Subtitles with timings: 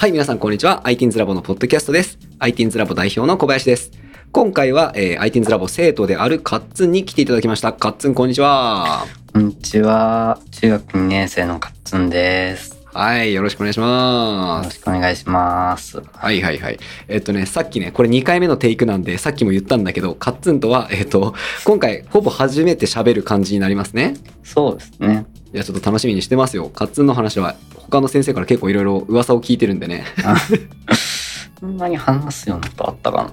[0.00, 0.80] はい、皆さん、こんにちは。
[0.84, 2.18] ITINS ラボのポッドキャストです。
[2.38, 3.90] ITINS ラボ代表の小林です。
[4.32, 7.74] 今回は、えー、ITINS ラボ生徒であるカッツンに来ていただきました。
[7.74, 9.04] カッツン、こんにちは。
[9.34, 10.40] こんにちは。
[10.52, 12.79] 中学2年生のカッツンです。
[12.92, 14.66] はい、よろしくお願いしよます。
[14.66, 16.02] ろしくお願いします。
[16.12, 16.78] はいはいはい。
[17.06, 21.34] えっとね、さっきね、これ2回目のテイクなんで、さっきも言ったんだけど、カッツンとは、えっと、
[21.64, 24.14] 今回、ほぼ初めて喋る感じになりますね。
[24.42, 25.24] そうですね。
[25.54, 26.68] いや、ちょっと楽しみにしてますよ。
[26.68, 30.04] カッツンの話は、他の先生から結構いろいろ噂を聞いてるんでね。
[30.24, 30.36] あ
[31.60, 33.32] そんなに話すようなことあったかな。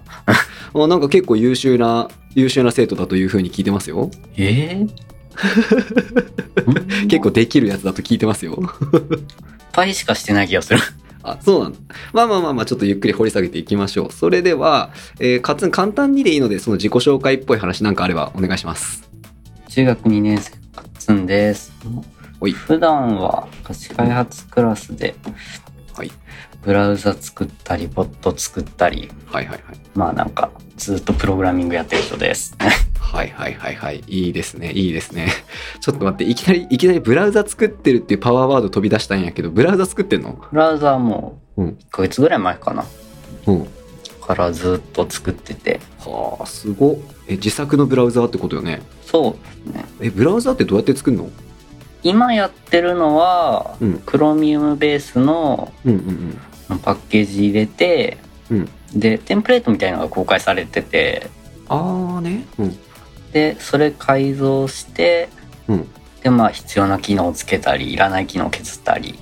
[0.83, 4.11] あなんか結構優秀な、優秀な生徒だというふうに聞いてますよ。
[4.35, 4.89] えー、
[7.07, 8.53] 結構できるやつだと聞いてますよ。
[8.53, 9.19] いっ
[9.71, 10.79] ぱいしかしてない気がする。
[11.23, 11.79] あ、そうなんだ。
[12.13, 14.11] まあまあまあまあ、ちょっとゆっくり掘り下げていきましょう。
[14.11, 19.09] それでは、えー、カッツン簡単にでいいので、その自己紹介っぽい話なんかあればお願いします。
[19.69, 21.73] 中学2年生のカッツンです。
[22.39, 25.15] おい普段は歌詞開発クラスで
[25.93, 26.11] はい。
[26.67, 29.77] ブラウザ作ったり、ボット作ったり、はいはいはい。
[29.95, 32.57] まあなんかずっとプログラミングやってる人です。
[32.99, 34.03] はいはいはいはい。
[34.05, 34.73] いいですね。
[34.73, 35.29] いいですね。
[35.79, 40.37] ちょっと待って、いきなり、いきなりブラウザ作ってるっていうパワーワード飛び出したんやけど、ブラウザ作ってんの？
[40.51, 42.83] ブラウザはもううん1ヶ月ぐらい前かな。
[43.45, 43.67] うん。
[44.19, 45.79] からずっと作ってて。
[45.99, 46.95] はあ、すごっ。
[47.29, 48.81] え、自作のブラウザってことよね？
[49.05, 49.85] そうですね。
[50.01, 51.29] え、ブラウザってどうやって作るの？
[52.03, 56.37] 今やってるのは、うん Chromium ベースのうんうん
[56.75, 58.17] パッケージ入れて、
[58.49, 61.29] うんでテンプレートみたいなのが公開されてて
[61.67, 62.45] あーね。
[62.57, 62.77] うん。
[63.33, 65.29] でそれ改造して
[65.67, 65.87] うん。
[66.23, 69.19] でまあ必要な機能をつけたりいらない機能を削ったり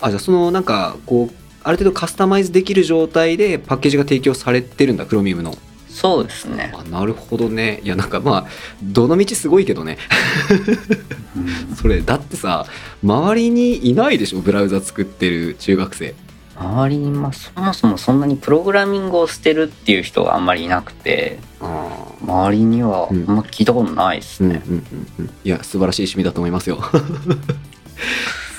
[0.00, 5.56] あ、じゃあそのなんか、こう、ある程度カスタマイズできる状態でパッケージが提供されてるんだ、クロミウムの。
[5.88, 7.80] そうですね、あ、なるほどね。
[7.82, 8.46] いや、なんかまあ、
[8.82, 9.96] どの道すごいけどね。
[11.36, 12.66] うん それ、だってさ、
[13.02, 16.14] 周りにいないでしょ、ブラウザ作ってる中学生。
[16.58, 21.38] 周りにまあそもそもそんなにプログラミングをしてるっていう人があんまりいなくて。
[22.22, 25.30] 周りにはあうんんま聞いたことないですね、うんうんうんうん。
[25.44, 26.78] いや、素晴らしい趣味だと思いますよ。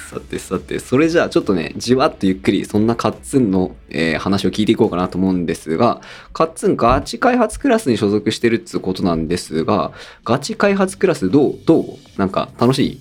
[0.09, 6.01] さてさて、それじゃあちょっとね、じわっとゆっくり、そんなカッツンの、えー話を聞いていこうかなと思うんですが、
[6.33, 9.91] カッツンガチ開発クラスに所属してるっつうことなんですが、
[10.23, 11.85] ガチ開発クラスどうどう？
[12.17, 12.99] なんか楽しい？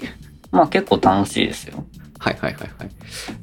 [0.50, 1.84] まあ結構楽しいですよ
[2.18, 2.90] はいはいはいはい。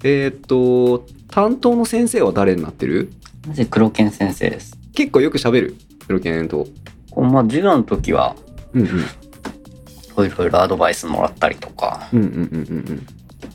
[0.03, 3.11] えーっと、担当の先生は誰になってる？
[3.47, 5.75] まず黒犬先生です結構よく喋る？
[6.05, 6.67] プロケンと。
[7.15, 8.35] まあ授業の時は
[8.73, 8.87] うんうん。
[8.87, 12.43] いろいろアドバイスもらったりとかうんうんうんうんう
[12.81, 13.07] ん。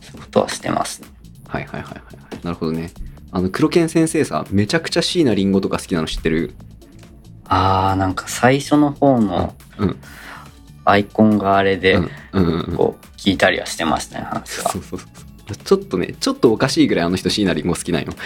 [0.03, 1.09] そういうことはしてますね
[1.47, 2.45] はいはいはいはいはい。
[2.45, 2.91] なるほどね。
[3.31, 6.55] あの、黒剣先生さ、めちゃくちゃ椎名林檎とか好きなの知ってる？
[7.45, 9.97] あーなんか最初の方のうん。
[10.85, 12.77] アイコンがあれでうんうんうんうん。
[12.77, 15.09] こう聞いたりはしてましたね話はそうそうそう。
[15.57, 18.13] ちょっとね、ちょっとおかしいぐらいあの人椎名林檎好きなんよ。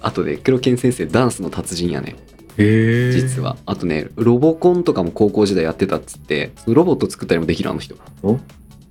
[0.00, 2.16] あとね、黒剣先生ダンスの達人やね。
[2.58, 3.56] へ実は。
[3.66, 7.96] あとね、ロボコンとかも高校時代やってたっつって、ロボット作ったりもできるあの人。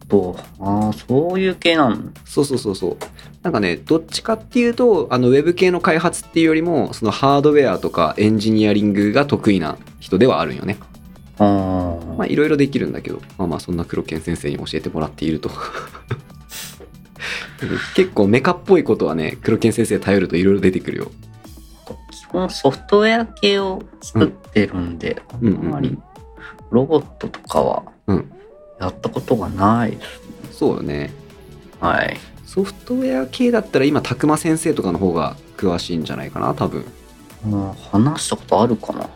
[0.07, 2.97] とああそういう系なのそうそうそうそう。
[3.41, 10.77] なんかね、どっちかっていうと、あの、ウェブ系の開発っていうよりも、そのハードウェアとかエンジニアリングが得意な人ではあるんよね。
[11.37, 15.49] まあ、いろいろできるんだけど、まあまあ、そんな黒剣先生に教えてもらっていると。
[17.95, 21.11] 結構メカっぽいことはね、黒剣先生頼るといろいろ出てくるよ。
[22.11, 25.97] 基本ソフトウェア系を作ってるんで、うんあんまり
[26.71, 28.31] ロボットとかはうん
[28.79, 30.01] やったことがないで
[30.51, 31.13] すそうよね。
[31.79, 36.85] はいソフトウェア系だったら今、たくま先生とかの方が詳しいんじゃないかな、多分。
[37.43, 39.09] もう話したことあるかな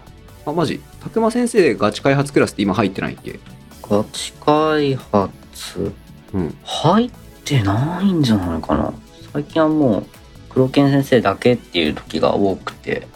[0.46, 0.82] あ、マジ？
[1.02, 3.40] たくま先生ガチ開発クラスって今入ってないっけ？
[3.82, 5.92] ガチ開発？
[6.34, 6.56] うん。
[6.64, 7.12] 入っ
[7.46, 8.94] てないんじゃないかな
[9.34, 10.06] 最近はもう
[10.50, 13.08] 黒剣先生だけっていう時が多くて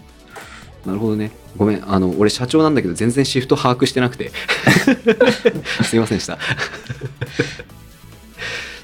[0.85, 1.31] なるほどね。
[1.55, 1.83] ごめん。
[1.89, 4.31] あの、俺社長なんだけど全然シフト把握してなくて。
[5.83, 6.37] すいませんでした。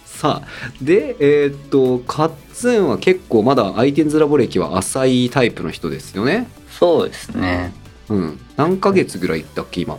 [0.05, 0.47] さあ、
[0.81, 6.47] で、えーっと、カッツンは結構まだアイテンズラボ歴は浅いタイプの人ですよね。
[6.69, 7.73] そうですね
[8.09, 8.39] うん。
[8.57, 9.97] 何ヶ月ぐらいいったっけ、今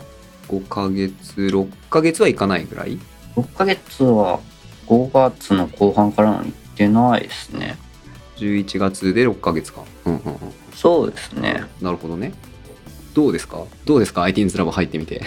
[0.49, 2.99] ？5ヶ月、6ヶ月はいかないぐらい
[3.37, 4.41] ？6ヶ月は
[4.87, 7.77] 5月の後半からの行ってないですね
[8.37, 9.83] ?11 月で6ヶ月か。
[10.07, 10.39] うんうんうん。
[10.75, 12.33] そうですねなるほどね。
[13.15, 13.65] どうですか？
[13.85, 15.23] どうですか ?ITINS ラボ入ってみて。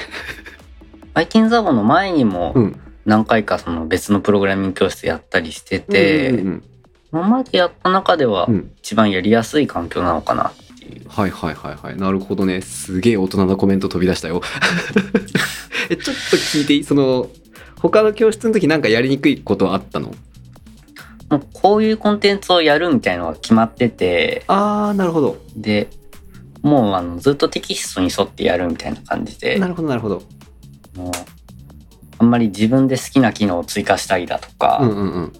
[1.13, 2.79] ITIN ザボの前にもうん。
[3.05, 6.63] 何回かその別のプログラミング教室やったりしてて、うんうんうん
[7.11, 10.53] 今までやった中ではうん一番やりやすい環境なのかなっ。
[11.15, 11.97] はいはいはいはい。
[11.97, 12.61] なるほどね。
[12.61, 14.41] すげえ大人なコメント飛び出したよ。
[15.89, 16.83] え、ちょっと聞いていい？
[16.83, 17.29] その、
[17.79, 20.15] 他の教室の時なんかやりにくいことあったの？
[21.29, 25.89] もうこういうコンテンツをやるみたいのが決まってて、ああなるほどで、
[26.61, 30.23] もうあのずっとテキストに沿ってやるみたいな感じで、なるほどなるほど
[30.95, 31.11] もう
[32.19, 35.33] あんまり自分で好きな機能を追加したりだとか、うんうんうん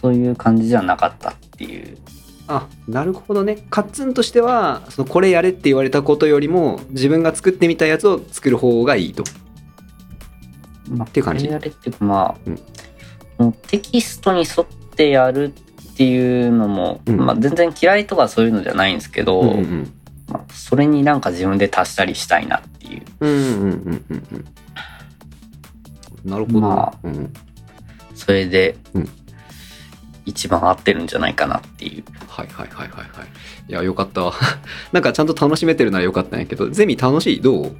[0.00, 1.96] そういう感じじゃなかったっていう。
[2.46, 3.66] あなるほどね。
[3.70, 9.24] カッツンとしてはそのこれやれって言われたことよりも自分が作ってみたやつを作る方がいいと。
[10.90, 11.44] まあ、っていう感じ。
[11.44, 12.50] これやれっていうかまあ、
[13.38, 13.52] うん。
[13.52, 15.54] テキストに沿ってやる
[15.92, 17.16] っていうのも、うん。
[17.16, 19.92] まあ、全然嫌いとかそういうのじゃないんですけど、うんうん
[20.30, 23.02] まあ、それになんか自分で足したりしたいなっていう。
[23.20, 24.44] うんうんうんうんうん
[26.24, 27.32] なるほど、まあうん、
[28.14, 29.08] それでうん、
[30.26, 32.04] 一番合ってるんじゃないかなっていう。
[32.28, 33.08] はいはいはいはいはい。
[33.68, 34.22] いやよかった。
[34.24, 34.32] わ
[34.92, 37.40] なんかちゃんと楽しめてるならよかったんやけどゼミ楽しい？
[37.40, 37.62] どう？
[37.64, 37.74] 結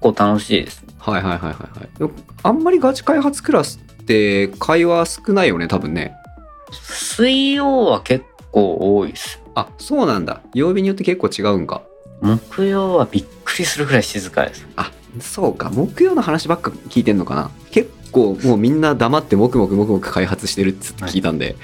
[0.00, 0.84] 構楽しいです。
[0.98, 1.52] はいはいはいはい
[2.04, 2.12] はい。
[2.42, 6.14] あんまりガチ開発クラスって会話少ないよね多分ね。
[6.72, 9.40] 水曜は結構多いです。
[9.54, 10.40] あそうなんだ。
[10.52, 11.82] 曜日によって結構違うんか。
[12.20, 14.66] 木曜はびっくりするぐらい静かです。
[14.76, 15.70] あそうか。
[15.70, 17.50] 木曜の話ばっか聞いてんのかな。
[17.70, 21.56] 結構もうみんな黙ってもくもくもくもく開発してるっつって聞いたんで、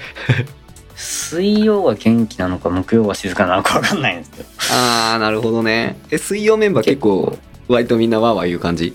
[0.95, 4.49] 水曜は元気なのか木曜は静かなのか分かんないんですけど。
[4.71, 5.97] あーなるほどね。
[6.11, 7.35] え水曜メンバー結構
[7.67, 8.93] 割とみんなわーわー言う感じ？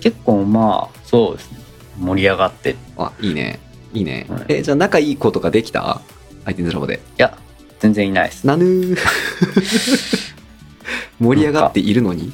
[0.00, 1.58] 結構まあそうですね。
[1.98, 2.70] 盛り上がって。
[2.70, 3.60] いあいいね。
[3.92, 4.44] いいね、はい。
[4.48, 6.00] えじゃあ仲いい子とかできた？
[6.46, 7.02] 相手のラボで。
[7.18, 7.36] や、
[7.80, 8.46] 全然いないです。
[8.46, 8.96] なぬー。
[11.20, 12.32] 盛り上がっているのに？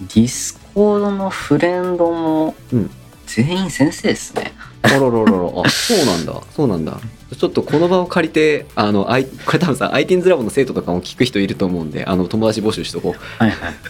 [0.00, 2.90] ディスコードのフレンドもうん
[3.34, 4.52] 全員先生ですね。
[4.82, 5.22] あらららら。
[5.64, 6.42] あそうなんだ。
[6.50, 6.98] そうなんだ。
[7.38, 13.20] ちょっとこの場を借りてあのあいこれ多分さ IT's ラボの生徒とかも聞く人いると思うんであの友達募集しとこう。
[13.42, 13.74] はいはい。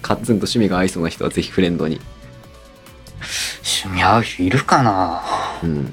[0.00, 2.00] カッツンと趣味が合いそうな人はぜひフレンドに。
[3.84, 5.22] 趣味合う人いるかな？
[5.64, 5.92] うん。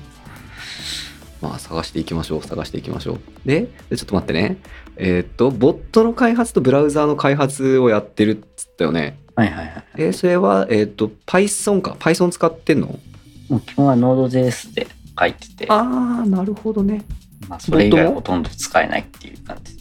[1.41, 3.19] まあ探していきましょう探していきましょう。
[3.45, 4.57] ででちょっと待ってね。
[4.97, 9.83] えーっとボットの開発とブラウザーの開発をやってるっつったよねはいはいはい。
[9.97, 12.99] えーそれはえーっと Python か？Python 使ってんの？
[13.49, 14.87] もう基本は Node.js で
[15.19, 17.03] 書いてて、ああなるほどね。
[17.47, 19.75] まあ、それ以外ほとんど使えないっていう感じ。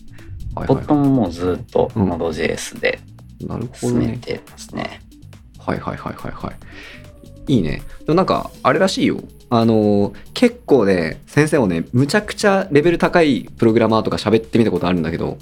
[0.54, 2.12] はいはボットももうずっとうん。
[2.12, 3.00] Node.js で
[3.40, 4.04] いなるほどね。
[4.04, 5.00] 進めてますね。
[5.58, 6.52] はいはいはいはいは
[7.48, 7.52] い。
[7.54, 7.82] いいね。
[8.00, 9.20] でもなんかあれらしいよ。
[9.50, 15.38] あのー結構ね先生もねむちゃくちゃレベル高いプログラマーとか喋ってみたことあるんだけど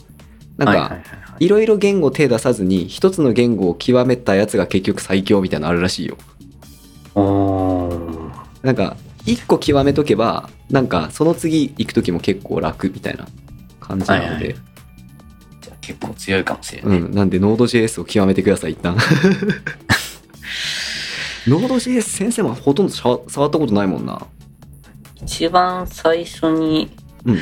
[0.56, 0.99] なんか、は
[1.38, 6.16] いろいろ言語手出さずに一つの言語を極めたやつが結局最強みたいなのあるらしいよ。
[8.62, 8.96] なんか
[9.26, 13.26] 一個極めとけばなんかその次行く時も結構楽みたいな
[13.81, 14.54] 感じなので、はいはい
[15.60, 16.98] じゃあ結構強いかもしれない。
[16.98, 18.96] うんなんで Node.js を極めてください一旦。
[21.46, 24.26] Node.js 先生もほとんど触触ったことないもんな。
[25.25, 26.90] 一番最初に
[27.25, 27.38] うん。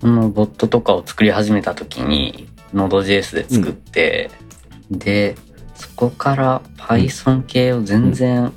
[0.00, 4.30] このボットとかを作り始めた時に Node.js で作って、
[4.90, 5.34] で
[5.74, 8.52] そこから Python 系を全然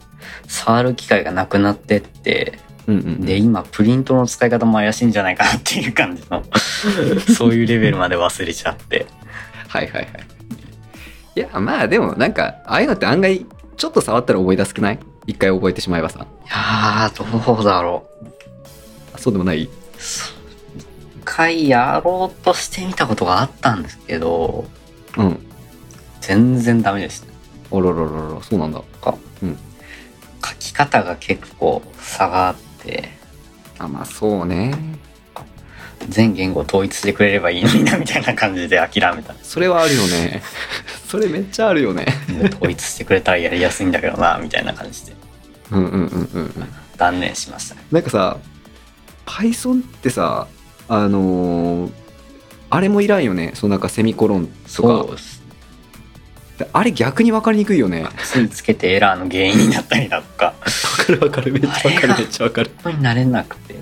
[0.47, 6.44] 触る機会がなくなってって、うんうんうん、で今プリントの使い方も怪しいんじゃないかなっていう感じの
[7.36, 9.06] そういうレベルまで忘れちゃって。
[9.68, 10.10] はいはいはい。
[11.36, 13.46] いやまあでもなんかああいうのって案外
[13.77, 15.00] ちょっと触ったら覚え出すくない？
[15.27, 16.25] 一回覚えてしまえばさ。
[16.46, 18.08] いやーどうだろ
[19.15, 19.19] う。
[19.22, 19.63] そうでもない？
[19.63, 19.69] 一
[21.31, 24.65] 回やろうとしてみたことがあったんですけど
[25.15, 25.39] うん。
[26.21, 27.27] 全然ダメでした
[27.71, 28.81] あららららら、そうなんだ。
[29.03, 29.15] 書
[30.57, 33.09] き方が結構差があって
[33.77, 34.74] あ、まあそうね。
[36.07, 40.41] 全言語統一してくれればいいのになみたいな感じで諦めたそれはあるよね。
[41.07, 42.07] それめっちゃあるよね。
[42.55, 45.13] 統一してくれたらやりやすいんだけどなみたいな感じで
[45.71, 46.53] うんうんうんうんうん。
[46.98, 48.38] 断念しましたねなんかさ、
[49.25, 50.48] Python ってさ、
[50.89, 51.91] あのー
[52.72, 53.53] あれもいらんよね。
[53.55, 55.15] そのなんかセミコロンとか。
[56.74, 58.03] あれ逆に分かりにくいよね。
[58.03, 60.53] わついつけてエラーの原因になったりだとか
[61.08, 61.51] かるわかる。
[61.53, 62.72] めっちゃ分かるめっちゃ分かる。
[62.84, 63.75] 本当になれなくて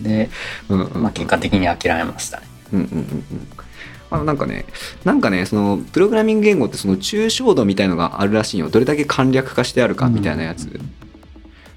[0.00, 0.30] で、
[0.68, 1.02] うんうんうん。
[1.02, 3.24] まあ、結果的に諦めましたねうんうんうんうん。
[4.10, 4.64] あのなんかね、
[5.04, 8.70] なんかね、そのプログラミング言語ってその抽象度みたいのがあるらしいよ。
[8.70, 10.80] どれだけ簡略化してあるかみたいなやつ。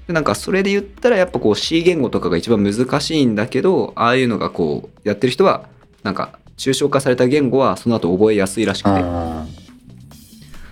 [0.08, 5.68] でなんかそれで言ったらやっぱこう C 言語とかが一番難しいんだけど、ああいうのがこうやってる人は
[6.02, 9.00] なんか抽象化された言語はその後覚えやすいらしくて。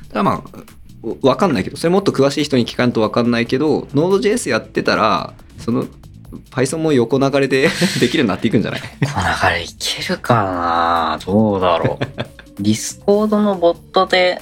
[0.09, 5.85] ただまあ、わわかんないけど、それもっと詳しい人に聞かんとわかんないけど、Node.js やってたら、その
[6.51, 7.69] Python も横流れで
[8.01, 8.81] できるようになっていくんじゃない？
[8.81, 12.05] この流れいけるかなどうだろう。
[12.63, 14.41] ディスコードのボットで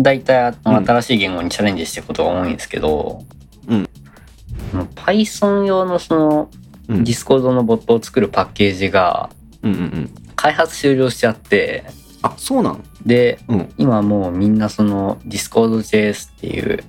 [0.00, 3.41] だいたい新しい言語にチャレンジしていくことが多いんですけど、うん
[4.94, 6.50] Python 用のその
[6.88, 7.02] うん。
[7.04, 9.30] Discord のボットを作るパッケージが
[9.62, 10.10] うんうんうん。
[10.34, 11.84] 開発終了しちゃって、
[12.22, 12.82] あ、そうなん？
[13.06, 13.72] で、うん。
[13.78, 16.84] 今もうみんなその Discord.js っていう、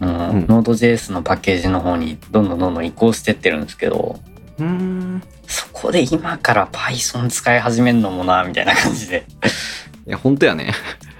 [0.00, 4.18] うんうん Node.js のパッケージの方にどんどんどんどん移行してってるんですけど、
[4.58, 5.22] うーん。
[5.46, 9.26] そこで今から Python 使い始めるのもな、みたいな感じで、
[10.06, 10.72] いや、本当やね。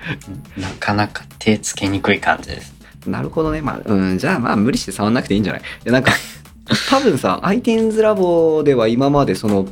[0.56, 2.71] なかなか手つけにくい感じです。
[3.06, 3.60] なるほどね。
[3.62, 5.62] まあ、うん、じゃあまあ無理して触んなくていいんじゃない？
[5.62, 6.12] いや、なんか、
[6.90, 9.66] 多分さ、iTunes ラボでは今までその、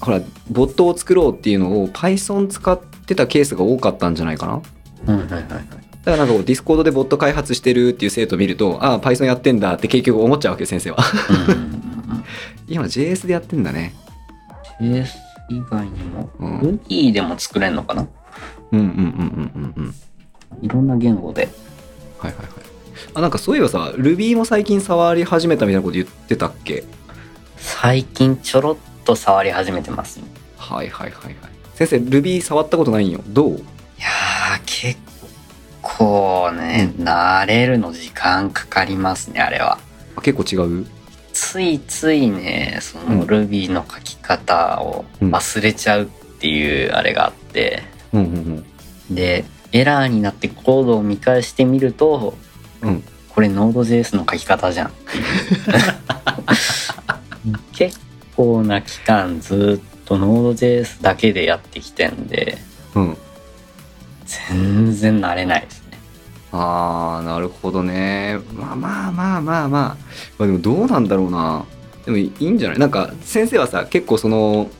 [0.00, 5.14] ほら、ボットを作ろうっていうのを Python 使ってたケースが多かったんじゃないかな？
[5.14, 5.44] うん、はいはいはい。
[5.48, 10.98] だからなんかこう Discord でボット開発してるっていう生徒を見ると、ああ、Python やってんだって結局思っちゃうわけよ、先生は。
[11.30, 11.84] うんうんうん
[12.66, 13.94] 今 JS でやってんだね。
[14.80, 15.04] うん、JS
[15.50, 16.58] 以外にも、うん。
[16.60, 18.06] うん Ruby でも作れるのかな？
[18.72, 18.92] うんうんうん
[19.54, 19.94] うんうん。
[20.62, 21.48] いろんな言語で。
[22.24, 22.48] はいはいはい。
[23.14, 26.84] あ、なんかそういえばさ、Ruby も最近触り始めたみたいなこと言ってたっけ？
[27.58, 30.24] 最近ちょろっと触り始めてますね。
[30.56, 31.34] はいはいはいはい。
[31.74, 33.20] 先生、Ruby 触ったことないんよ。
[33.28, 33.50] どう？
[33.50, 34.98] いやー、結
[35.82, 39.78] 構ね、慣れるの時間かかりますね、あれは。
[40.16, 40.86] あ結構違う？
[41.32, 48.24] ついついね、そうんの Ruby の書き方を忘れちゃうっていうあれがあって、うんう
[49.12, 52.34] んで、エラーになってコードを見返してみると、
[52.80, 52.88] うん。
[52.88, 53.04] うん。
[53.28, 54.92] これ Node.js の書き方じゃん。
[57.72, 57.98] 結
[58.36, 62.58] 構な期間ずっと Node.js だけでやってきてんで、
[62.94, 63.16] うん。
[64.24, 65.98] 全然慣れないですね。
[66.52, 68.38] あー、なるほどね。
[68.54, 69.68] まあまあまあまあまあ。
[69.68, 69.96] ま
[70.38, 71.64] あでもどうなんだろうな。
[72.04, 72.78] でもいいんじゃない？
[72.78, 74.70] なんか先生はさ、結構その、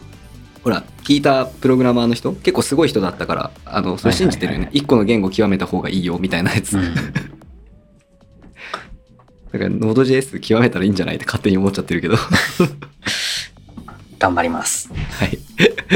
[0.64, 4.74] ほら、聞いたプログラマーの人結構すごい人だったから、あの、それ信じてるよはいはい。
[4.74, 6.78] ね一個の言語極めた方がいいよみたいなやつ。
[6.78, 6.94] うん
[9.52, 12.16] だから Node.js 極めたらいいんじゃないって勝手に思っちゃってるけど。
[14.18, 14.90] 頑張ります。
[14.92, 15.38] はい。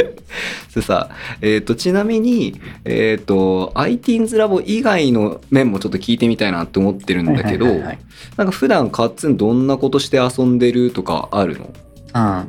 [0.70, 1.10] それさ、
[1.40, 7.98] えっ、と、ちなみに、えっ、と、iTeens ラボ以外の面もちょっと聞いてみたいなって思ってるんだけど、はいはい
[8.36, 11.72] なんか普段カッツンどんなことして遊んでるとかあるの？
[12.14, 12.48] うん。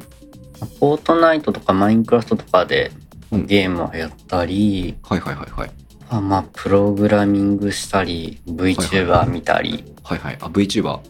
[0.80, 2.92] フォートナイトとかマインクラフトとかで
[3.32, 5.72] うんゲームをやったり、はいはいはいはい。
[6.10, 9.84] あまあ、プログラミングしたり、VTuber 見たり。
[10.04, 10.38] はいはい。
[10.42, 10.88] あ、VTuber？
[10.88, 11.02] は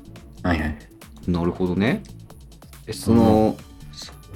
[0.43, 0.77] いはい。
[1.27, 2.03] なるほどね。
[2.85, 3.55] え、その、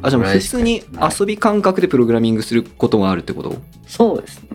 [0.02, 0.84] あ、じゃあ普通に
[1.20, 3.54] 遊び感覚でプログラミングすることもあるってこと？
[3.88, 4.50] そうですね。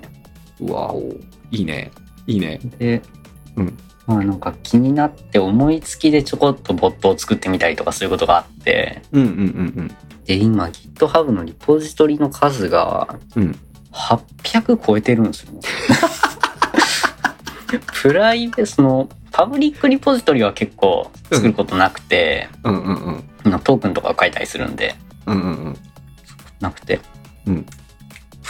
[0.61, 1.15] うわお。
[1.51, 1.91] いいね。
[2.27, 2.59] いいね。
[2.79, 3.03] で、
[3.57, 9.33] うんまあなんか気になって思いつきでちょこっとボットを作ってみたりとかそういうことがあって、うんうんう
[9.83, 13.43] んで、今 GitHub のリポジトリの数がうん。
[13.43, 13.59] うん。
[13.91, 15.61] 800超えてるんですよね。
[18.03, 23.61] プライベートのパブリックリポジトリは結構作ることなくて、うんうんうん。
[23.61, 24.95] トークンとかを書いたりするんで、
[25.27, 25.77] うんうんうん。
[26.61, 27.01] なくて。
[27.47, 27.67] うん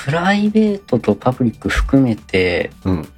[0.04, 3.08] プライベートとパブリック含めて、うん。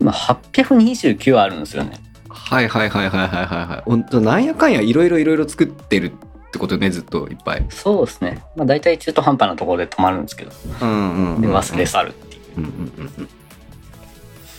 [0.00, 2.00] 今829あるんですよね。
[2.28, 3.82] はいはいはいはいはいはいはい。
[3.84, 7.66] ほんとなんやかんやいろいろいろいろ作ってるってことね、ずっといっぱい。
[7.68, 8.42] そうですね。
[8.56, 11.40] まあ大体中途半端なところで止まるんですけど、うんうん、うん。
[11.40, 12.42] で忘れ去るっていう。
[12.58, 13.28] うんうんうんうん。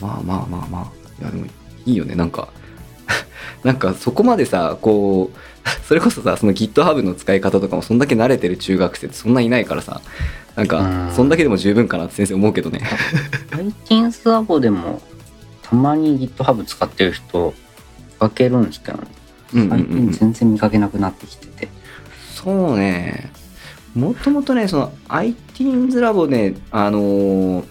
[0.01, 1.21] まあまあまあまあ。
[1.21, 1.45] いやでも
[1.85, 2.49] いいよね、なんか。
[3.63, 5.37] なんかそこまでさ、こう、
[5.85, 10.01] それこそさ、その GitHub の使い方とかもそんだけ慣れてる中学生ってそんないないからさ、
[10.55, 12.81] なんかうんそんだけでも十分かなって先生思うけどね。
[13.51, 15.01] iTunes ラボでも
[15.69, 17.53] たまに GitHub 使ってる人
[18.07, 19.07] 見かけるんですけどね。
[19.53, 20.11] うんうん最近。
[20.11, 21.69] 全然見かけなくなってきてて。
[22.33, 23.31] そうね。
[23.95, 27.65] もともとね、その iTeens ラボね、あのー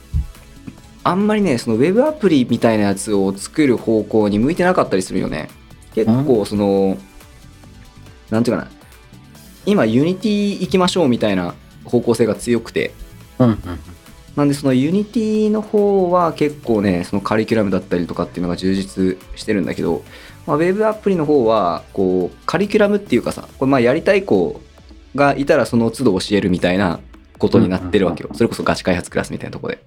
[1.05, 5.49] あんまりね、そのウェブアプリみたいなやつを作る方向に向いてなかったりするよね。
[5.95, 6.99] 結構その、
[8.29, 8.71] なんていうかな、
[9.65, 12.93] 今 Unity 行きましょうみたいな方向性が強くて、
[13.39, 13.59] うんうん。
[14.39, 20.05] なんでその Unity の方は結構ね、そのカリキュラムだったりとかっていうのが充実してるんだけど、
[20.47, 24.61] まあ、ウェブアプリの方は、こう、カリキュラムっていうかさ、これまあやりたい子
[25.17, 27.01] がいたらその都度教えるみたいな
[27.37, 28.31] ことになってるわけよ。
[28.33, 29.85] それこそガチ開発クラスみたいなところで。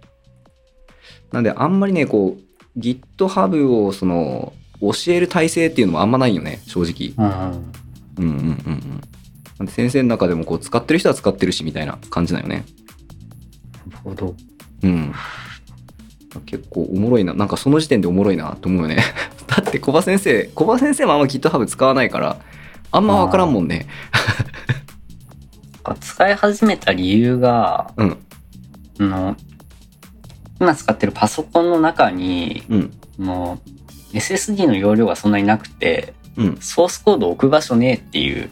[1.31, 7.13] なんであんまりね、こう、GitHub をその、教える体制っていうのもあんまないよね、正直。
[7.15, 7.55] うん
[8.17, 9.01] うん、うんうんうんうん。
[9.59, 12.65] なんで先生の中でもこう、使ってる人は使ってるしみたいな感じだよね。
[14.03, 14.35] ほど。
[14.83, 15.13] うん。
[16.45, 17.33] 結構おもろいな。
[17.33, 18.97] なんかその時点でおもろいなと思うよね。
[19.47, 22.37] だって小葉先生、小葉先生もあんま GitHub 使わないから、
[22.91, 23.87] あんまわからんもんね。
[25.99, 28.17] 使い始めた理由が、うん。
[28.99, 29.35] あの、
[30.59, 32.93] 今使ってるパソコンの中に、うん。
[33.17, 33.59] も
[34.13, 38.49] う SSD の容量がそんなになくて、うんソースコード置く場所ねえっていう。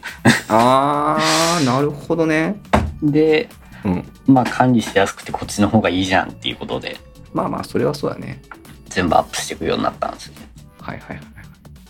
[0.50, 2.60] あーなるほどね
[3.01, 3.50] で、
[3.86, 4.05] うん。
[4.27, 6.98] まあ管理しやすくてこっちの方がいいじゃんっていうことで、
[7.33, 8.41] まあまあそれはそうだね。
[8.88, 10.48] 全部アップしていくようになったんですよね。
[10.79, 11.25] はいはいはいはい。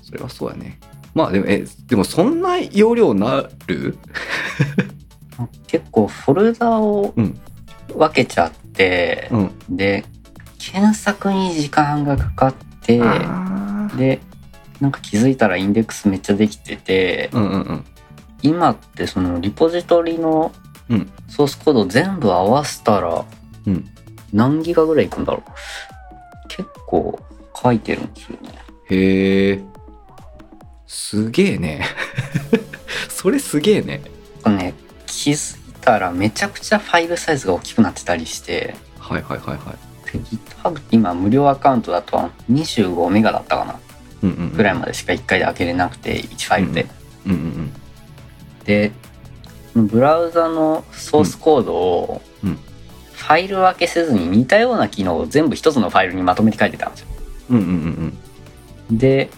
[0.01, 0.79] それはそうだね。
[1.13, 3.97] まあでもえでもそんな容量なる？
[5.67, 7.39] 結構フォルダをうん。
[7.95, 9.51] 分けちゃって、うん。
[9.67, 10.05] で、
[10.59, 12.99] 検索に時間がかかって、
[13.97, 14.19] で、
[14.79, 17.85] なんか気づいたらインデックスめっちゃできてて、うんうんうん。
[18.43, 20.51] 今ってそのリポジトリの
[20.89, 21.11] うん。
[21.27, 23.25] ソースコード全部合わせたら
[23.67, 23.85] うん。
[24.33, 25.51] 何ギガぐらいいくんだろう。
[26.47, 27.19] 結構
[27.61, 28.49] 書いてるんですよね。
[28.89, 29.63] へえ。
[30.87, 31.85] すげえね。
[33.09, 34.01] それすげえね。
[34.45, 34.73] ね
[35.05, 40.11] 気づいたらめちゃくちゃファイルサイズが大きくなってたりしてはいはいはいはい。
[40.11, 43.79] で GitHub 今無料アカウントだと25メガだったかな。
[44.23, 44.53] うんうんうん。
[44.53, 46.87] ぐらいまでしか1回で開けれなくて1ファイルで。
[47.25, 47.73] うんうん。
[48.65, 48.91] で
[49.75, 52.21] ブラウザのソースコードを
[53.13, 57.07] ファイル分けせずに似たような機能を全部一つのファイルにまとめて書いてたんですよ。
[57.51, 58.17] うんうんうん
[58.89, 58.97] うん。
[58.97, 59.29] で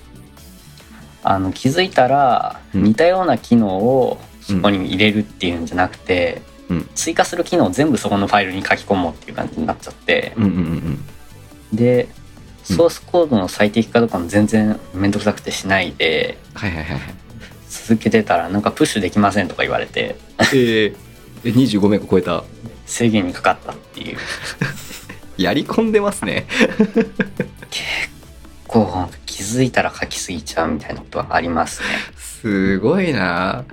[1.23, 2.83] あの気づいたらうん。
[2.83, 6.89] 似たような機能をそこに入れるっていうんじゃなくて、うん。
[6.95, 11.05] 追加する機能を全部そこのファイルに書き込もうっていう感じになっちゃって、うんうんうん
[11.73, 12.07] で
[12.69, 12.75] うん。
[12.75, 17.15] ソースコードの最適化とかも全然めんどくさくてしないではいはいはいはい
[17.71, 20.95] 続けてたらなんかプッシュできませんとか言われてえー、
[21.45, 22.43] え25メガ超えた。
[22.85, 24.17] 制限にかかったっていう。
[25.41, 26.45] やり込んでますね。
[28.67, 31.87] こう気づいたら書きすぎちゃうみたいなことはありますね。
[32.17, 33.63] すごいな。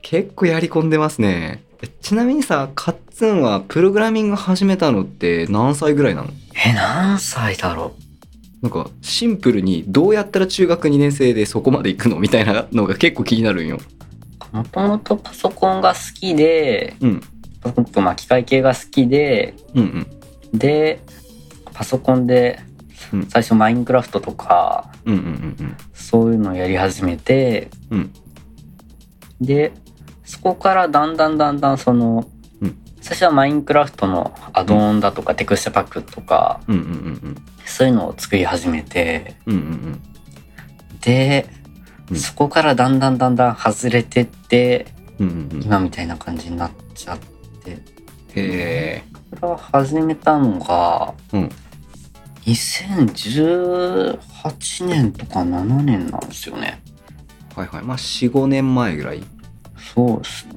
[0.00, 1.62] 結構やり込んでますね。
[1.82, 6.30] えちなみにさカッツンはプログラミング始めたのって何歳ぐらいなの？
[6.66, 7.94] え何歳だろ
[8.62, 13.78] なんかシンプルにどうやったら中学2年生でそこまで行くのみたいなのが結構気になるんよ。
[14.52, 17.20] うもともとパソコンが好きでうん。
[17.60, 20.06] パソコンとまあ機械系が好きでうん
[20.52, 20.58] うん。
[20.58, 21.00] で
[21.72, 22.60] パソコンで
[23.12, 23.26] うん。
[23.26, 25.24] 最初マインクラフトとかうんうんう
[25.64, 28.12] んそういうのをやり始めてうん。
[29.40, 29.72] で
[30.24, 32.41] そこからだんだんだんだんその、うん
[33.02, 36.84] 最初はマインクラフトのアドオンだとかテクスチャパックとかうんうんう
[37.28, 37.36] ん
[37.66, 40.00] そういうのを作り始めてうんうんうん。
[41.00, 41.46] で、
[42.10, 42.16] うん。
[42.16, 44.86] そこからだんだんだんだん外れてって
[45.18, 45.62] うんうんうん。
[45.62, 47.18] 今みたいな感じになっちゃっ
[47.64, 47.70] て。
[47.72, 47.80] へ
[48.34, 49.02] え。
[49.40, 51.50] これは始めたのがうん。
[52.46, 56.82] 2018年とか7年なんですよね。
[57.54, 57.84] はいはい。
[57.84, 59.22] まあ45年前ぐらい。
[59.94, 60.54] そうですね。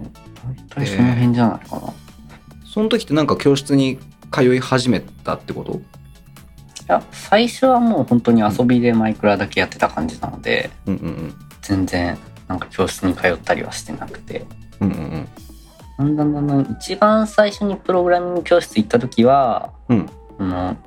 [0.75, 1.91] 大体その辺じゃないかな、い
[2.75, 3.99] その時ってなんか教室に
[4.33, 5.79] 通い始めたってこと？
[6.89, 11.33] や最初はもう本当に遊びでマイクラだけやってた感じなのでうんうんうん。
[11.61, 12.17] 全然
[12.49, 14.45] なんか教室に通ったりはしてなくて。
[14.81, 15.27] うんうん
[15.97, 20.09] だんだんだんだん一番最初にプログラミング教室行った時はうん。
[20.38, 20.77] あの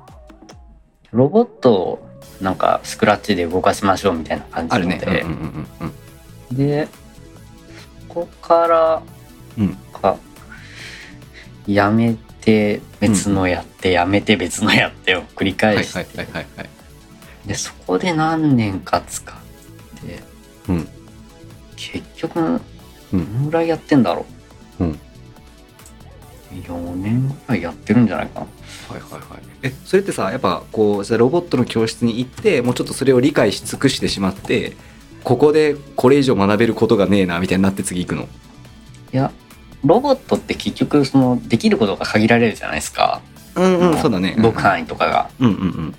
[1.11, 2.07] ロボットを
[2.39, 5.01] なんかスクラッチで動かしましょうみたいな感じあるね。
[5.03, 5.91] ので、うんうんうん
[6.51, 6.55] うん。
[6.55, 6.87] で
[8.07, 9.01] そこから
[9.57, 9.75] うん。
[9.91, 10.17] か
[11.73, 16.69] やめて別のやって、やめて別のやってを繰り返して、はいはいはい
[17.45, 19.35] でそこで何年か使っ
[20.05, 20.19] て
[20.67, 20.87] うん。
[21.75, 22.39] 結局
[23.13, 23.33] うん。
[23.33, 24.25] どのぐらいやってんだろ
[24.79, 24.99] う、うん。
[26.51, 28.45] 4年ぐらいやってるんじゃないかな。
[28.45, 29.41] はいはいはい。
[29.63, 34.75] えそれってさやっぱこうじゃあロボットの教室に行ってもうちょっとそれを理解し尽くしてしまって
[35.23, 38.23] ここでこれ以上学べることがねえなみたいになって次行くの？
[38.23, 38.27] い
[39.17, 39.31] や
[39.83, 43.21] ロボットって結局そのできることが限られるじゃないですか、
[43.55, 44.35] うんうんもそうだね。
[44.37, 45.29] 動く範囲とかが。
[45.39, 45.95] うんうん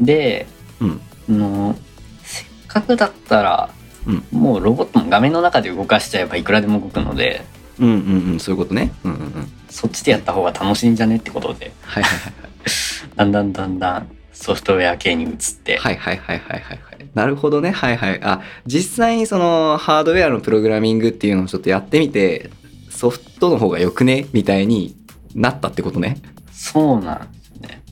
[0.00, 0.46] で
[0.80, 1.00] うん。
[1.28, 1.76] あの
[2.22, 3.70] せっかくだったら、
[4.06, 4.24] うん。
[4.32, 7.44] もうロボットも画面の中で動かしちゃえばいくらでも動くので
[7.78, 8.92] うんうんうんうんそういうことね。
[9.04, 9.52] うんうんうん。
[9.68, 11.72] そっちでやった方が楽しいんじゃねってことで。
[11.82, 12.32] はいはいはい。
[13.16, 15.32] だんだんだんだんソフトウェア系に移っ
[15.64, 16.78] て、はいはいはいはいはいはい。
[17.14, 17.70] なるほどね。
[17.70, 18.20] はいはい。
[18.22, 22.50] あ実際にそのハードウェアのプログラミングっていうのをちょっとやってみて
[22.96, 24.26] ソフトの方がよくね？
[24.32, 24.96] みたいに
[25.34, 26.16] なったってことね。
[26.50, 27.82] そうなんですね。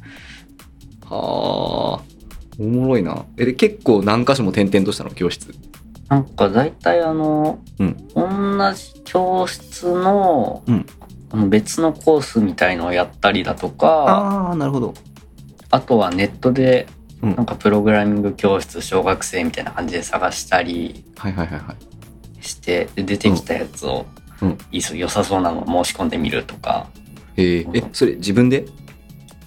[1.04, 2.02] はあ
[2.58, 3.26] おもろいな。
[3.36, 5.10] えで結構何箇所も転々としたの？
[5.10, 5.54] 教室。
[6.08, 8.08] なんか大体あの、うん。
[8.14, 10.86] 同じ教室の,、うん。
[11.30, 14.94] あの別のコースみたいのをやったりだとかああなるほど。
[15.70, 16.86] あとはネットで
[17.22, 17.36] うん。
[17.36, 22.44] なんかプログラミング教室小学生みたいな感じで探したりはいはいはいはい。
[22.44, 24.04] してで出てきたやつを、
[24.42, 24.58] うん。
[24.72, 26.86] いいっす良さそうなの申し込んでみるとか。
[27.36, 28.60] えー、えそれ自分で？
[28.60, 28.64] い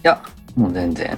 [0.04, 0.22] や
[0.56, 1.18] もう全然。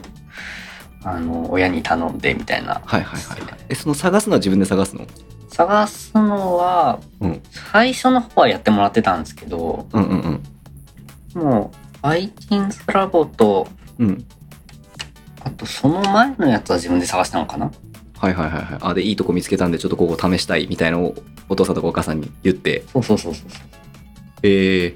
[1.03, 2.81] あの親に頼んでみたいな。
[2.85, 3.41] はいはいはい。
[3.41, 5.05] はいえその探すのは自分で探すの？
[5.49, 7.41] 探すのは、うん。
[7.49, 10.41] 最初の方はやってもらってたんですけど、うんうん
[11.35, 11.43] うん。
[11.43, 14.25] もう、iTunes ラボと、うん。
[15.41, 17.71] あとその前のやつは自分で探したのかな？
[18.17, 18.79] はいはいはいはい。
[18.81, 21.15] あでいいとこ見つけたんでちょっとここ試したいみたいのを
[21.49, 22.83] お父さんとかお母さんに言って。
[22.93, 23.45] そうそうそうそう。
[24.43, 24.95] えー、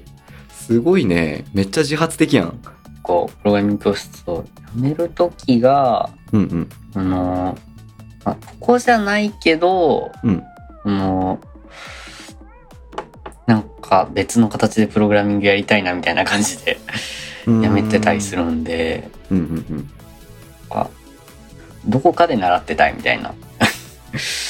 [0.50, 1.44] すごいね。
[1.52, 2.58] めっちゃ自発的やん。
[3.02, 6.68] こう、プログラミング教室を辞めるときが、うんうん。
[6.94, 7.58] あの、
[8.24, 10.42] まあ、ここじゃないけど、うん。
[10.84, 11.40] あの、
[13.46, 16.78] なんか別の形でプログラミングやりたいなみたいな感じで
[17.46, 17.62] うん。
[17.62, 19.90] やめてたりするんで、うんうんうん。
[21.86, 23.34] どこかで習ってたいみたいな。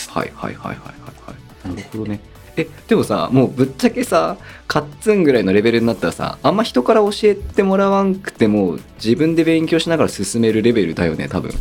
[0.08, 2.20] はいはいはいはいはいはいなるほどね。
[2.56, 4.36] えでもさもうぶっちゃけさ
[4.68, 11.50] カッツンぐらいのレベルになったらさあんま人から教えてもらわんくても自分で勉強しながら進めるレベルだよね多分。
[11.50, 11.58] 調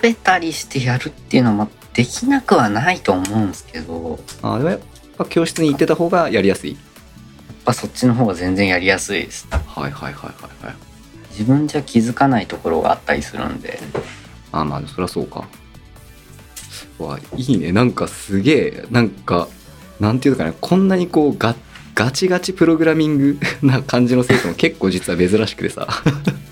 [0.00, 4.18] べたりしてやるっていうのはまあできなくはないと思うんですけど。
[4.42, 4.80] やっあでもやっ
[5.18, 6.78] ぱ教室に行ってた方がやりやすい？
[7.66, 9.46] ぱそっちの方が全然やりやすいです。
[9.50, 10.74] はいはいはいはいはい。
[11.30, 13.78] 自分じゃ気づかないところがあったりするんで。
[14.52, 15.46] あまあそりゃそうか
[17.02, 17.72] わいいね。
[17.72, 19.48] なんかすげえなんか
[20.00, 20.52] なんていうのかな。
[20.52, 21.54] こんなにこうガ
[21.94, 25.88] ガチガチプログラミング な感じの生徒も結構実は珍しくてさ。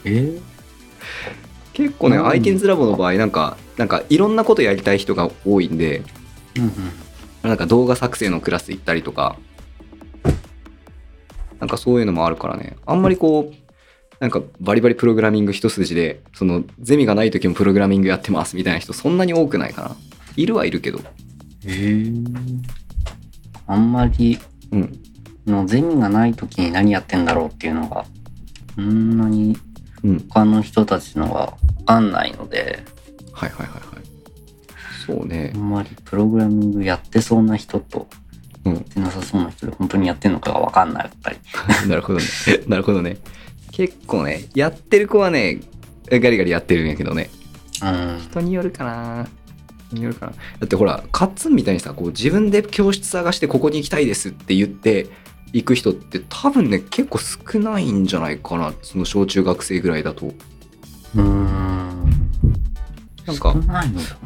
[0.04, 0.38] え？
[1.72, 6.02] 結構ね、うん iTunes ラボの場合なんかなんかいろんなことやりたい人が多いんで
[6.56, 6.72] うんうん。
[7.42, 9.36] なんか動画作成のクラス行ったりとか
[11.58, 12.76] なんかそういうのもあるからね。
[12.86, 13.56] あんまりこう
[14.18, 19.96] なんかバリバリプログラミング一筋でそのゼミがない時もプログラミングやってますみたいな人そんなに多くないかな
[20.42, 20.98] いるはいるけど。
[20.98, 21.02] へ
[21.66, 22.12] え
[23.66, 24.38] あんまり
[24.72, 24.98] うん。
[25.46, 28.04] のゼミがない時に何やってんだろうっていうのが
[28.76, 29.56] そんなに
[30.02, 30.20] うん。
[30.28, 32.82] 他の人たちのがわかんないので。
[33.32, 33.80] はいはいはいはい。
[35.06, 35.52] そうね。
[35.54, 38.08] あんまりプログラミングやってそうな人と
[38.64, 38.74] うん。
[38.74, 41.38] やってなさそうな人で本当にやってんのかがわかんなかったり。
[41.88, 42.24] なるほどね。
[42.66, 43.18] なるほどね。
[43.72, 45.60] 結構ねやってる子はね
[46.10, 47.30] ガリガリやってるんやけどね。
[47.82, 48.20] うん。
[48.20, 49.24] 人によるかな。
[49.24, 49.39] 人
[49.92, 55.08] によるかなだってほらカッツンみたいにさこう自分で教室探してここに行きたいですって言って
[55.52, 60.26] 行く人って多分ね結構少ないんじゃないかなその小中学生ぐらいだと。
[60.26, 61.90] うーん。
[63.26, 64.16] なんか少ないのだ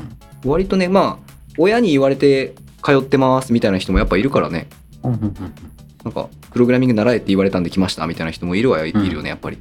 [0.44, 4.68] 割とねまあ親に言われて通ってますみたいな人もやっぱいるからね。
[5.02, 9.58] なんかプログラミング習えって言われたんで来ましたみたいな人もいるはいるよねやっぱり。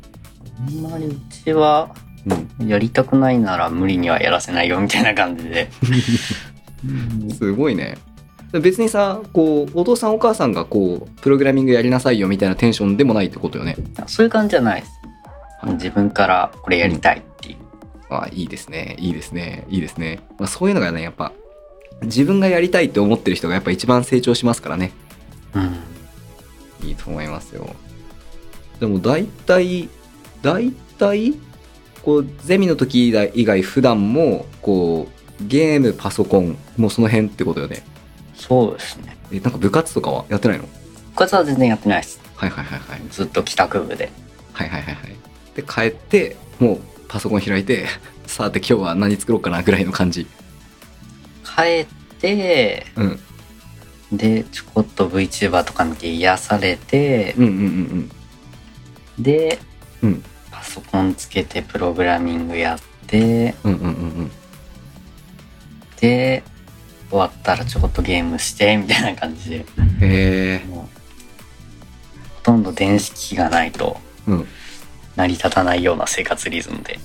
[0.60, 0.76] あん。
[0.82, 1.96] まりうちは
[2.59, 2.67] うん。
[2.67, 5.69] やりたくないなら無理にはやらせないよみたいな感じで。
[6.86, 7.31] うん。
[7.31, 7.97] すごいね。
[8.62, 13.75] 別にさこうお父さんお母さんがこうプログラミングやりなさいよみたいなテンションでもないってことよね。
[14.05, 14.93] そういう感じじゃないです。
[15.73, 17.57] 自分からこれやりたいっていう、
[18.09, 18.95] あいいですね。
[18.99, 19.65] いいですね。
[19.69, 21.31] いいですね、まあ、そういうのがねやっぱ
[22.03, 24.91] 自分がやりたいって思ってる人がやっぱ一番成長しますからね。
[25.55, 25.59] う
[26.86, 26.88] ん。
[26.88, 27.67] いいと思いますよ。
[28.79, 29.89] でも大体
[30.43, 31.33] 大体
[32.04, 35.08] こうゼミの時以外以外普段もこ
[35.39, 37.84] うゲームパソコンもうその辺ってことよね。
[38.36, 39.16] そうですね。
[39.32, 40.63] えなんか部活とかはやってないの？
[40.66, 40.70] 部
[41.16, 42.20] 活は全然やってないです。
[42.36, 43.02] はいはいはいはい。
[43.10, 44.12] ずっと帰宅部で。
[44.52, 45.16] はいはいはいはい。
[45.56, 47.86] で帰ってもうパソコン開いて
[48.28, 50.28] さて今日は何作ろうかなぐらいの感じ。
[51.44, 51.86] 帰っ
[52.20, 53.20] てうん。
[54.12, 59.24] でちょこっと VTuber とか見て癒されてうんうんうん。
[59.24, 59.60] で、
[60.02, 60.24] うん
[60.63, 63.91] パソコンつけてプログラミングやってうんうんうんうん。
[63.91, 64.32] うん
[65.99, 66.43] で
[67.10, 69.58] 終わったらちょこっとゲームしてみたいな感じで。
[69.58, 69.65] へ
[70.02, 70.88] えほ
[72.43, 73.97] とんど電子機器がないと
[74.28, 74.47] うん。
[75.15, 76.99] 成り立たないような生活リズムで。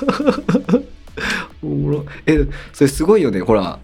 [1.62, 2.06] おもろ。
[2.26, 3.40] えそれすごいよね。
[3.40, 3.78] ほら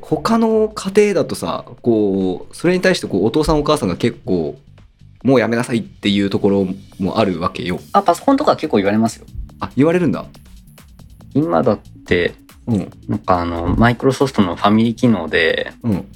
[0.00, 4.58] 他の家庭だとさこうそれに対してこうお父さんお母さんが結構
[5.22, 6.66] もうやめなさいっていうところ
[6.98, 7.80] もあるわけよ。
[7.92, 9.26] あパソコンとか結構言われますよ。
[9.60, 10.26] あ言われるんだ。
[11.34, 12.34] 今だって
[12.66, 12.90] うん。
[13.08, 16.08] なんかあのマイクロソフトのファミリー機能でうん。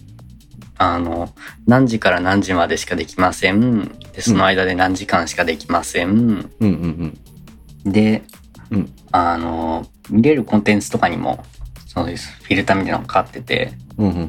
[0.78, 1.32] あの
[1.66, 3.88] 何時から何時までしかできません。
[4.12, 7.92] でその間で何時間しかできません、うんうん。
[7.92, 8.22] で、
[8.70, 8.92] うん。
[9.12, 11.44] あの見れるコンテンツとかにも
[11.86, 12.32] そうです。
[12.42, 13.72] フィルターみたいなのがかかってて。
[13.98, 14.28] うんうんうん。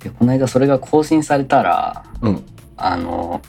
[0.00, 2.44] でこの間それが更新されたらうん
[2.76, 3.42] あの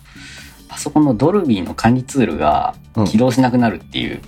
[0.67, 3.05] パソコンのドルビーの管理ツールがうん。
[3.05, 4.21] 起動しなくなるっていう、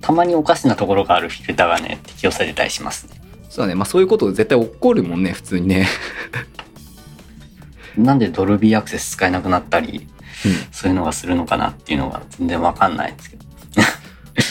[0.00, 3.20] たまにおかしなところがあるフィルターがね適用されたりしますね。
[3.48, 3.76] そうだね。
[3.76, 5.86] まあそういうこと絶対起こるもんね普通にね。
[7.96, 10.08] なんでドルビーアクセス使えなくなったり
[10.44, 10.52] うん。
[10.72, 13.42] そういうのがするのかなっていうのが全然わかんないんですけど。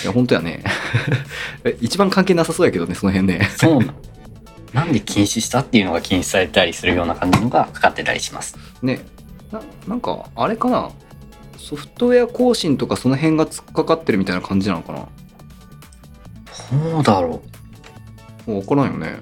[0.05, 0.63] や本当やね。
[1.63, 3.49] え一番関係なさそうやけどねその辺ね。
[3.57, 3.93] そうなの
[4.73, 8.57] なんで禁止したっていうのが禁止されたりするような感じのがかかってたりします。
[8.81, 9.01] ね。
[9.51, 10.91] ななんかあれかな？
[11.57, 15.07] ソフトウェア更新とかその辺が突っかかってるみたいな感じなのかな？
[16.93, 17.41] どうだろ
[18.47, 18.61] もう。
[18.61, 19.19] 分からんよね。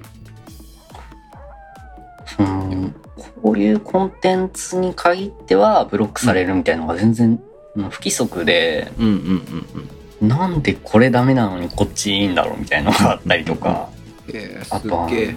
[2.38, 2.42] う。
[2.42, 2.94] うん、
[3.42, 9.88] こういうコンテンツに限ってはブロックされるみたいなのが全然、うん不規則で、うんうんうん
[10.20, 10.28] うん。
[10.28, 13.88] なんでこれダメなのにこっちいいんだろうみたいなのがあったりとか、
[14.34, 15.36] えー、あとはすっげえ。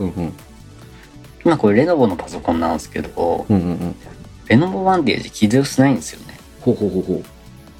[0.00, 0.32] うんうん。
[1.44, 3.96] 今これレノボのパソコンなんですけど、うんうんうん。
[4.48, 6.38] レノボワンデージ起動しないんですよね。
[6.60, 7.24] ほうほうほうほう。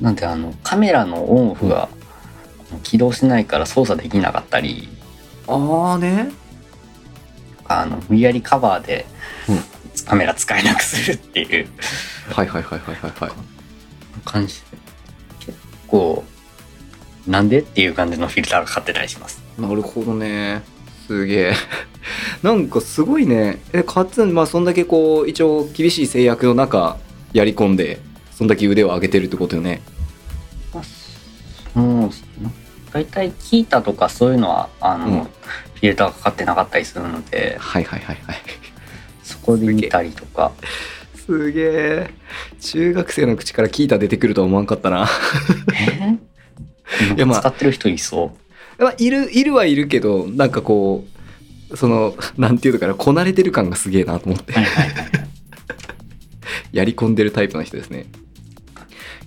[0.02, 1.88] なんであのカメラのオンオフが
[2.82, 4.88] 起動しないから操作できなかったり、
[5.48, 6.30] ああね。
[7.68, 9.06] あの無理やりカバーで
[9.48, 9.58] うん。
[10.04, 11.68] カメラ使えなくするっていう。
[12.30, 13.32] はいはいはいはいはいはい。
[14.24, 14.54] 感じ。
[14.70, 14.76] で
[15.46, 16.24] 結構
[17.26, 17.60] なんで？
[17.60, 19.42] っていう感じのフィルターがかかってたりします。
[19.58, 20.62] なるほどね。
[21.06, 21.52] すげえ。
[22.42, 23.60] なんかすごいね。
[23.72, 26.98] えカッツンまあそんだけこう一応厳しい制約の中
[27.32, 29.82] やり込んでそんだけ腕を上げてるってことよね。
[31.74, 32.10] もう
[32.92, 35.24] 大体キータとかそういうのはあの、うん。
[35.24, 38.36] フィルターがかかってなかったりするのではいはいはいはい。
[39.22, 40.52] そこで見たりとか。
[41.26, 42.10] すげえ。
[42.60, 45.08] 中学生の口からキータ出てくるとは思わんかったな。
[45.74, 46.16] え？
[47.16, 47.40] いやまあ。
[47.40, 48.32] 使ってる人いそ
[48.78, 48.82] う。
[48.82, 51.04] まあいるいるはいるけどなんかこ
[51.70, 54.54] うそのなんていうのかなこなれてる感がすげえなと思って。
[56.72, 58.06] やり込んでるタイプの人ですね。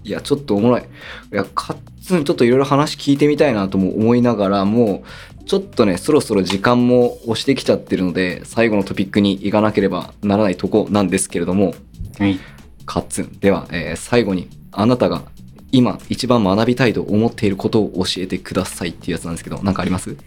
[0.03, 0.81] いやちょっとおもろい。
[0.81, 0.85] い
[1.31, 5.03] やカッツンちょっといろいろ話聞いてみたいなとも思いながらも
[5.41, 11.73] うちょっとねそろそろ時間も押してきちゃってるので最後のトピックに行かなければならないとこなんですけれども。
[12.17, 12.39] はい。
[12.85, 15.23] カッツンでは、えー最後にあなたが
[15.71, 20.17] 今一番学びたいと思っていることを教えてくださいっていうやつなんですけど何かあります？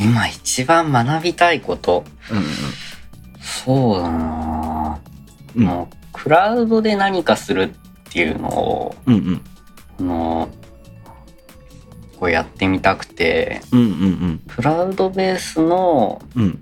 [0.00, 2.04] 今一番学びたいこと？
[2.30, 2.42] うん
[3.40, 5.00] そうだな。
[5.56, 5.64] うん。
[5.64, 9.40] もう、クラウドで何かするっていうのを、うんうん。
[10.00, 10.48] あの、
[12.20, 13.88] こうやってみたくて、うんうんう
[14.32, 14.40] ん。
[14.46, 16.42] クラウドベースの、うん。
[16.42, 16.60] うん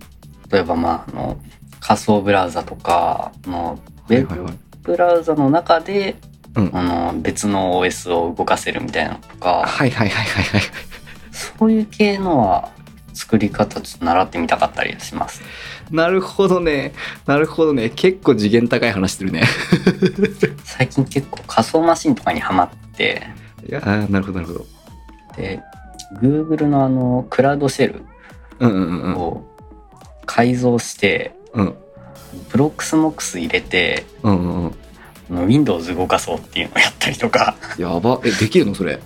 [0.49, 1.41] 例えばまあ、あの、
[1.81, 4.47] 仮想ブラウザとかの、ウェブ
[4.85, 6.15] ブラウザの中で、
[6.57, 6.71] うん。
[6.73, 10.63] あの、別の OS を動かせるみたいなのとか、はいはいはいはいはい。
[11.31, 12.71] そういう系のは、
[13.17, 15.41] 作り方ちょっと習ってみたかったりします。
[15.91, 16.93] なるほどね。
[17.25, 17.91] なるほどね。
[17.91, 19.43] 結構次元高い話してるね。
[20.65, 23.27] 最近結構仮想マシンとかにハマって、
[23.67, 24.67] いやーなるほどなるほど。
[25.37, 25.61] で、
[26.21, 28.03] Google のあの、クラウドシェル
[28.61, 29.45] うんうんうんを
[30.27, 31.75] 改造して、うん。
[32.51, 34.66] ブロックスモックス入れて、うんうん
[35.31, 38.21] Windows 動かそうっていうのをやったりとか、やば。
[38.25, 39.01] えできるのそれ？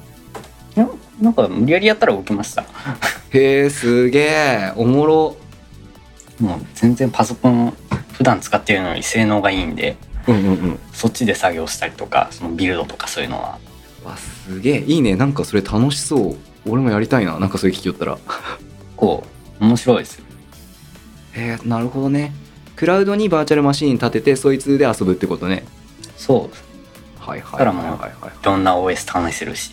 [0.76, 0.88] いや
[1.20, 2.64] なんか無理やりやったら動きました。
[3.30, 5.36] へえすげえおもろ。
[6.40, 7.74] もう全然パソコン
[8.12, 10.78] 普段使ってるのより性能がいいんで、うんうんうん。
[10.92, 13.58] そっちで作業したりとか、そのビルドとかそういうのは、
[14.04, 14.78] わすげえ。
[14.80, 15.16] いいね。
[15.16, 16.36] なんかそれ楽しそう。
[16.66, 17.38] 俺もやりたいな。
[17.38, 18.18] なんかそれ聞きよったら。
[18.96, 19.24] こ
[19.60, 20.24] う、面白いですよ。
[21.32, 22.32] へえなるほどね。
[22.76, 25.64] クラウドにバーチャルマシーン立ててそいつで遊ぶってことね
[26.30, 27.20] そう。
[27.30, 27.86] はいはいはいはい。
[27.88, 29.72] はいいろんな OS 試せるし。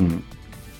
[0.00, 0.12] うん、い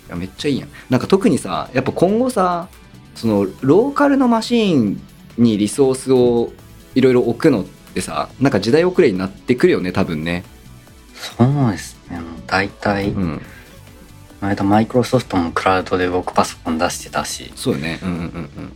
[0.08, 0.68] やめっちゃいいやん。
[0.90, 2.68] なんか特にさやっぱ今後さ
[3.14, 5.00] そのローカルのマシーン
[5.38, 6.52] にリソースを
[6.94, 10.44] いろいろ置くのってさなんか時代遅れになってくるよね多分ね。
[11.14, 12.20] そうですね。
[12.46, 13.42] 大体、こうん。
[14.42, 18.00] の間マイクロソフトもクラウドで動くパソコン出してたし、そうよね。
[18.02, 18.72] うんうんうん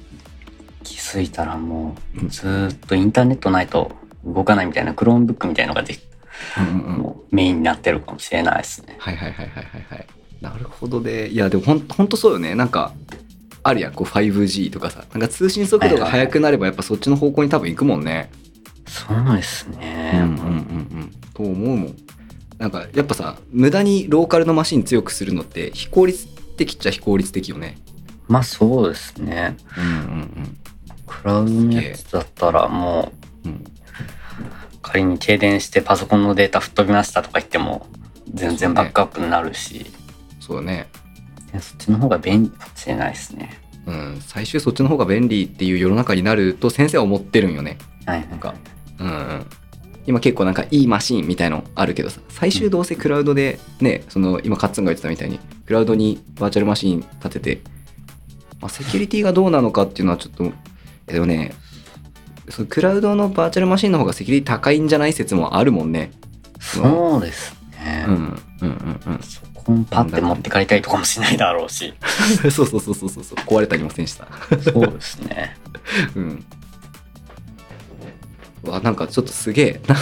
[0.85, 2.29] 気づいたらもううん。
[2.29, 3.91] ずーっとインターネットないと
[4.25, 6.01] 動かないみたいなクロームブックみたいのができ
[7.31, 8.97] メインになってるかもしれないですね。
[8.99, 10.07] はいはいはいはいはいはい。
[10.41, 12.55] なるほどでいやでもほんほんとそうよね。
[12.55, 12.93] なんか
[13.63, 13.93] あるやん。
[13.93, 15.05] こう 5G とかさ。
[15.13, 18.31] なんか通信速度が速くなればやっぱそっちの方向に多分行くもんね。
[18.87, 20.13] そうですね。
[20.15, 20.51] うんうんうんう
[21.05, 21.11] ん。
[21.35, 21.97] と思うもん。
[22.59, 27.77] なんかやっぱさ無駄にローカルのマシン強くするのって非効率的っちゃ非効率的よね。
[28.29, 29.57] まあそうですね。
[29.77, 30.59] うんうん
[31.07, 33.13] クラウドのやつだったらも
[33.45, 33.65] ううんうん
[34.87, 37.87] 仮に停電してパソコンのデータ吹っ飛びましたとか言っても
[38.33, 39.87] 全然バックアップになるし、
[40.41, 40.89] そうだね
[41.61, 43.51] そっちの方が便利かもしれないですね。
[43.87, 44.21] うん。
[44.21, 47.79] 最終そっちの方が便利っていう世の中になると先生は思ってるんよね。
[48.05, 48.29] はいはい。
[48.29, 48.55] なんか。
[48.99, 49.47] うんうん。
[50.07, 57.61] 今結構なんかいいマシーンみたいのあるけどさ最終どうせクラウドでねその今カッツンが言ってたみたいにクラウドにバーチャルマシーン立てて、
[58.61, 60.53] まあ、セキュリティがどうなのかっていうのはちょっと
[61.09, 61.55] えでもね
[62.49, 66.13] そのクラウドのバーチャルマシンの方がセキュリティ高いんじゃない説もあるもんね。
[66.61, 68.05] そうですね。
[68.09, 69.19] うんうんうんうん。
[69.23, 71.93] そこ本パッて持って帰りたいとかもしないだろうし。
[72.43, 74.27] そうそうそうそうそうそう壊れたりませんでした
[74.63, 75.57] そうですね。
[76.15, 76.45] うん
[78.67, 79.99] うわなんかちょっとすげえなん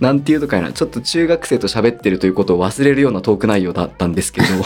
[0.00, 4.46] なんていうとかいなちょっと中学生と喋ってるということを忘れるようなトーク内容だったんですけど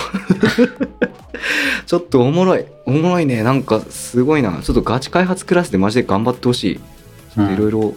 [1.86, 6.80] ちょっとおもろいおもろいねなんかすごいなちょっとガチ開発クラスでマジで頑張ってほしい
[7.36, 7.94] いろいろ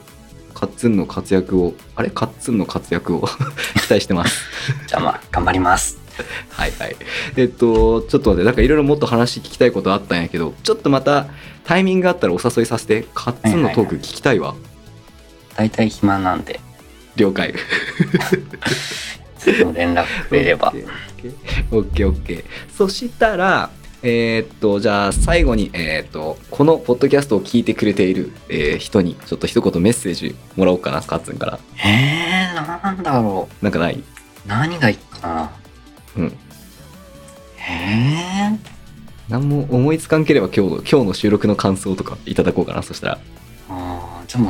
[0.54, 2.10] カッツンの活躍をあれ？
[2.10, 3.28] カッツンの活躍を
[3.82, 4.46] 期待してます
[4.88, 5.98] じゃあまあ、頑張ります。
[6.52, 6.96] はいはい。
[7.38, 11.28] えっと、ちょっと待って、なんかいろいろもっと話聞きたいことあったんやけど、ちょっとまた
[11.64, 14.56] タイミングがあったらお誘いさせて、カッツンのトーク聞きたいわ。
[15.56, 16.60] 大体暇なんで、
[17.16, 17.54] 了解。
[19.74, 20.74] 連絡くれれば。
[21.72, 22.44] オッケーオッケー。
[22.76, 23.70] そしたら、
[24.04, 31.60] えーっと、じゃあ最後に、えーっと、このポッドキャストを聞いてくれている、えー人に、ちょっと一言メッセージもらおうかな、カッツンから。
[31.86, 33.96] えー、なんだろなんかない？
[33.96, 34.04] う
[34.48, 35.52] 何がいいかな
[36.18, 36.38] うん。
[37.70, 38.58] えー、
[39.30, 43.20] 何も思いつかんければ今日の、今日の収録の感想とかいただこうかな、そしたら。
[43.70, 44.50] あーじゃあま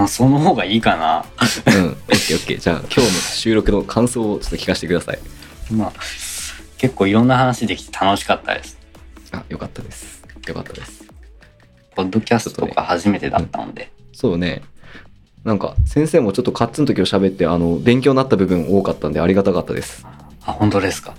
[0.00, 1.24] あそ、の方がいいかな。
[1.66, 1.86] うん。
[1.88, 1.94] オッ
[2.28, 2.58] ケーオッケー。
[2.58, 5.18] じゃあ今日の収録の感想をちょっと聞かせてください。
[5.74, 5.92] まあ、
[6.78, 8.77] 結構いろんな話できて楽しかったです。
[9.32, 10.22] あ、よかったです。
[10.46, 11.04] よかったです。
[11.94, 13.90] ポッドキャストとか初めてだったので。
[14.12, 14.62] そうね。
[15.44, 20.06] なんか、先生もちょっとカッツンと今日喋って、あの、勉強になった部分多かったんで、ありがたかったです。
[20.44, 21.14] あ、本当ですか？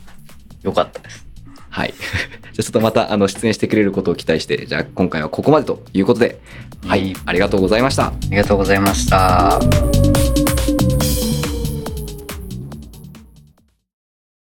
[0.63, 1.25] よかったです。
[1.69, 1.93] はい。
[1.97, 6.39] じゃあちょっとまた、あの、出演してくれることを期待して、じゃあ今回はここまでということで、
[6.85, 8.07] はいありがとうございました。
[8.07, 9.59] ありがとうございました。